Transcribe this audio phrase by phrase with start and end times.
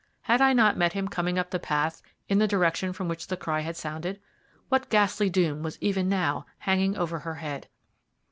[0.21, 3.37] Had I not met him coming up the path in the direction from which the
[3.37, 4.19] cry had sounded?
[4.67, 7.67] What ghastly doom was even now hanging over her head?